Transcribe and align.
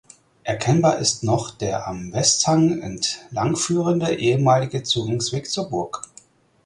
Erkennbar 0.43 0.97
ist 0.97 1.23
noch 1.23 1.51
der 1.51 1.87
am 1.87 2.11
Westhang 2.11 2.79
entlangführende 2.81 4.11
ehemalige 4.17 4.81
Zugangsweg 4.81 5.47
zur 5.47 5.69
Burg. 5.69 6.01